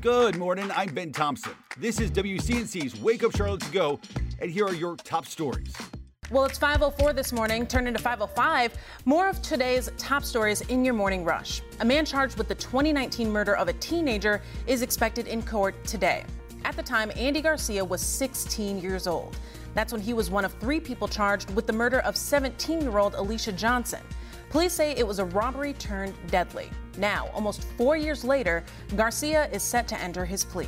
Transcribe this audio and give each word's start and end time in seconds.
Good 0.00 0.38
morning. 0.38 0.70
I'm 0.74 0.94
Ben 0.94 1.12
Thompson. 1.12 1.52
This 1.76 2.00
is 2.00 2.10
WCNC's 2.10 2.98
Wake 3.02 3.22
Up 3.22 3.36
Charlotte 3.36 3.60
to 3.60 3.70
Go, 3.70 4.00
and 4.38 4.50
here 4.50 4.64
are 4.64 4.72
your 4.72 4.96
top 4.96 5.26
stories. 5.26 5.76
Well, 6.30 6.46
it's 6.46 6.56
504 6.56 7.12
this 7.12 7.34
morning, 7.34 7.66
turned 7.66 7.86
into 7.86 8.00
505. 8.00 8.78
More 9.04 9.28
of 9.28 9.42
today's 9.42 9.90
top 9.98 10.24
stories 10.24 10.62
in 10.62 10.86
your 10.86 10.94
morning 10.94 11.22
rush. 11.22 11.60
A 11.80 11.84
man 11.84 12.06
charged 12.06 12.38
with 12.38 12.48
the 12.48 12.54
2019 12.54 13.30
murder 13.30 13.54
of 13.54 13.68
a 13.68 13.74
teenager 13.74 14.40
is 14.66 14.80
expected 14.80 15.26
in 15.26 15.42
court 15.42 15.74
today. 15.84 16.24
At 16.64 16.76
the 16.76 16.82
time, 16.82 17.12
Andy 17.14 17.42
Garcia 17.42 17.84
was 17.84 18.00
16 18.00 18.80
years 18.80 19.06
old. 19.06 19.36
That's 19.74 19.92
when 19.92 20.00
he 20.00 20.14
was 20.14 20.30
one 20.30 20.46
of 20.46 20.54
three 20.54 20.80
people 20.80 21.08
charged 21.08 21.54
with 21.54 21.66
the 21.66 21.74
murder 21.74 22.00
of 22.00 22.16
17 22.16 22.80
year 22.80 22.96
old 22.96 23.16
Alicia 23.16 23.52
Johnson. 23.52 24.00
Police 24.50 24.72
say 24.72 24.96
it 24.96 25.06
was 25.06 25.20
a 25.20 25.24
robbery 25.26 25.74
turned 25.74 26.12
deadly. 26.26 26.70
Now, 26.98 27.30
almost 27.32 27.62
four 27.78 27.96
years 27.96 28.24
later, 28.24 28.64
Garcia 28.96 29.48
is 29.52 29.62
set 29.62 29.86
to 29.86 30.00
enter 30.00 30.24
his 30.24 30.44
plea. 30.44 30.66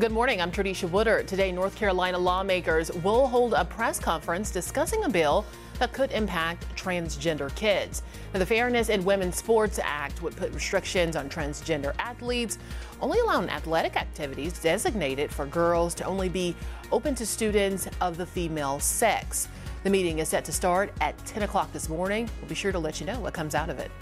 Good 0.00 0.10
morning. 0.10 0.40
I'm 0.40 0.50
Tradisha 0.50 0.90
Woodard. 0.90 1.28
Today, 1.28 1.52
North 1.52 1.76
Carolina 1.76 2.18
lawmakers 2.18 2.90
will 3.04 3.28
hold 3.28 3.54
a 3.54 3.64
press 3.64 4.00
conference 4.00 4.50
discussing 4.50 5.04
a 5.04 5.08
bill 5.08 5.46
that 5.78 5.92
could 5.92 6.10
impact 6.10 6.66
transgender 6.74 7.54
kids. 7.54 8.02
Now, 8.34 8.40
the 8.40 8.46
Fairness 8.46 8.88
in 8.88 9.04
Women's 9.04 9.36
Sports 9.36 9.78
Act 9.80 10.20
would 10.22 10.34
put 10.34 10.52
restrictions 10.52 11.14
on 11.14 11.28
transgender 11.30 11.94
athletes, 12.00 12.58
only 13.00 13.20
allowing 13.20 13.48
athletic 13.48 13.94
activities 13.94 14.58
designated 14.58 15.30
for 15.30 15.46
girls 15.46 15.94
to 15.94 16.04
only 16.04 16.28
be 16.28 16.56
open 16.90 17.14
to 17.14 17.24
students 17.26 17.88
of 18.00 18.16
the 18.16 18.26
female 18.26 18.80
sex. 18.80 19.46
The 19.86 19.90
meeting 19.90 20.18
is 20.18 20.28
set 20.28 20.44
to 20.46 20.52
start 20.52 20.92
at 21.00 21.16
10 21.26 21.44
o'clock 21.44 21.72
this 21.72 21.88
morning. 21.88 22.28
We'll 22.40 22.48
be 22.48 22.56
sure 22.56 22.72
to 22.72 22.78
let 22.80 22.98
you 22.98 23.06
know 23.06 23.20
what 23.20 23.32
comes 23.32 23.54
out 23.54 23.70
of 23.70 23.78
it. 23.78 23.92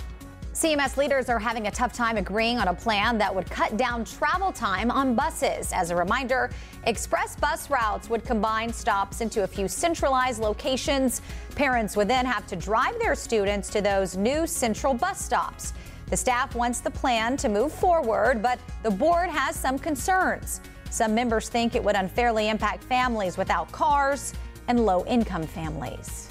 CMS 0.54 0.96
leaders 0.96 1.28
are 1.28 1.38
having 1.38 1.66
a 1.66 1.70
tough 1.70 1.92
time 1.92 2.16
agreeing 2.16 2.58
on 2.58 2.68
a 2.68 2.74
plan 2.74 3.18
that 3.18 3.34
would 3.34 3.50
cut 3.50 3.76
down 3.76 4.02
travel 4.06 4.50
time 4.50 4.90
on 4.90 5.14
buses. 5.14 5.74
As 5.74 5.90
a 5.90 5.94
reminder, 5.94 6.48
express 6.84 7.36
bus 7.36 7.68
routes 7.68 8.08
would 8.08 8.24
combine 8.24 8.72
stops 8.72 9.20
into 9.20 9.42
a 9.42 9.46
few 9.46 9.68
centralized 9.68 10.40
locations. 10.40 11.20
Parents 11.54 11.98
would 11.98 12.08
then 12.08 12.24
have 12.24 12.46
to 12.46 12.56
drive 12.56 12.98
their 12.98 13.14
students 13.14 13.68
to 13.68 13.82
those 13.82 14.16
new 14.16 14.46
central 14.46 14.94
bus 14.94 15.22
stops. 15.22 15.74
The 16.06 16.16
staff 16.16 16.54
wants 16.54 16.80
the 16.80 16.92
plan 16.92 17.36
to 17.36 17.50
move 17.50 17.72
forward, 17.72 18.42
but 18.42 18.58
the 18.82 18.90
board 18.90 19.28
has 19.28 19.54
some 19.54 19.78
concerns. 19.78 20.62
Some 20.88 21.14
members 21.14 21.50
think 21.50 21.74
it 21.74 21.84
would 21.84 21.96
unfairly 21.96 22.48
impact 22.48 22.84
families 22.84 23.36
without 23.36 23.70
cars 23.70 24.32
and 24.68 24.84
low 24.84 25.04
income 25.06 25.46
families. 25.46 26.28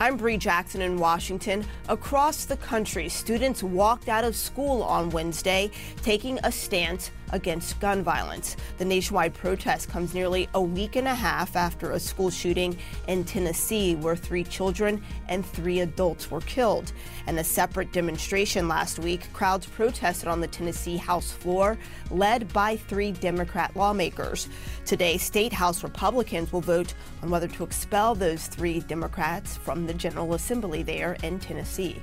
I'm 0.00 0.16
Bree 0.16 0.36
Jackson 0.36 0.80
in 0.80 0.96
Washington. 0.96 1.64
Across 1.88 2.44
the 2.44 2.56
country, 2.58 3.08
students 3.08 3.64
walked 3.64 4.08
out 4.08 4.22
of 4.22 4.36
school 4.36 4.82
on 4.84 5.10
Wednesday, 5.10 5.72
taking 6.02 6.38
a 6.44 6.52
stance 6.52 7.10
against 7.32 7.78
gun 7.80 8.02
violence. 8.02 8.56
The 8.78 8.84
nationwide 8.84 9.34
protest 9.34 9.88
comes 9.88 10.14
nearly 10.14 10.48
a 10.54 10.60
week 10.60 10.96
and 10.96 11.08
a 11.08 11.14
half 11.14 11.56
after 11.56 11.92
a 11.92 12.00
school 12.00 12.30
shooting 12.30 12.76
in 13.06 13.24
Tennessee 13.24 13.94
where 13.94 14.16
three 14.16 14.44
children 14.44 15.02
and 15.28 15.44
three 15.44 15.80
adults 15.80 16.30
were 16.30 16.40
killed. 16.42 16.92
And 17.26 17.38
a 17.38 17.44
separate 17.44 17.92
demonstration 17.92 18.68
last 18.68 18.98
week, 18.98 19.32
crowds 19.32 19.66
protested 19.66 20.28
on 20.28 20.40
the 20.40 20.46
Tennessee 20.46 20.96
House 20.96 21.30
floor, 21.30 21.78
led 22.10 22.52
by 22.52 22.76
three 22.76 23.12
Democrat 23.12 23.74
lawmakers. 23.76 24.48
Today, 24.84 25.18
State 25.18 25.52
House 25.52 25.82
Republicans 25.82 26.52
will 26.52 26.60
vote 26.60 26.94
on 27.22 27.30
whether 27.30 27.48
to 27.48 27.64
expel 27.64 28.14
those 28.14 28.46
three 28.46 28.80
Democrats 28.80 29.56
from 29.56 29.86
the 29.86 29.94
General 29.94 30.34
Assembly 30.34 30.82
there 30.82 31.16
in 31.22 31.38
Tennessee. 31.38 32.00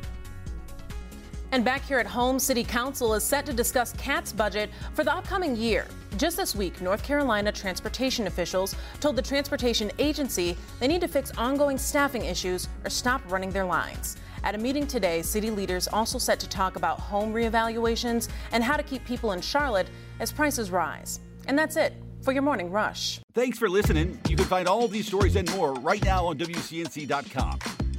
And 1.56 1.64
back 1.64 1.86
here 1.86 2.00
at 2.00 2.06
home, 2.06 2.38
City 2.38 2.66
Council 2.66 3.14
is 3.14 3.24
set 3.24 3.46
to 3.46 3.54
discuss 3.54 3.94
CAT's 3.94 4.34
budget 4.34 4.70
for 4.94 5.06
the 5.06 5.16
upcoming 5.16 5.56
year. 5.56 5.88
Just 6.18 6.36
this 6.36 6.54
week, 6.54 6.82
North 6.82 7.02
Carolina 7.02 7.50
transportation 7.50 8.28
officials 8.28 8.76
told 9.00 9.16
the 9.16 9.22
transportation 9.22 9.90
agency 9.98 10.58
they 10.82 10.88
need 10.90 11.00
to 11.00 11.08
fix 11.08 11.32
ongoing 11.38 11.78
staffing 11.78 12.26
issues 12.26 12.68
or 12.84 12.90
stop 12.90 13.22
running 13.32 13.52
their 13.52 13.64
lines. 13.64 14.18
At 14.44 14.54
a 14.54 14.58
meeting 14.58 14.86
today, 14.86 15.22
city 15.22 15.50
leaders 15.50 15.88
also 15.88 16.18
set 16.18 16.42
to 16.42 16.50
talk 16.50 16.76
about 16.76 17.00
home 17.00 17.34
reevaluations 17.34 18.28
and 18.52 18.62
how 18.62 18.76
to 18.76 18.84
keep 18.84 19.06
people 19.06 19.32
in 19.32 19.40
Charlotte 19.40 19.88
as 20.20 20.34
prices 20.34 20.72
rise. 20.72 21.22
And 21.48 21.58
that's 21.58 21.78
it 21.78 21.94
for 22.22 22.34
your 22.34 22.44
morning 22.44 22.70
rush. 22.70 23.22
Thanks 23.34 23.58
for 23.58 23.70
listening. 23.70 24.20
You 24.28 24.36
can 24.36 24.44
find 24.44 24.68
all 24.68 24.90
these 24.90 25.08
stories 25.08 25.38
and 25.38 25.50
more 25.56 25.74
right 25.76 26.04
now 26.04 26.26
on 26.26 26.38
WCNC.com. 26.38 27.60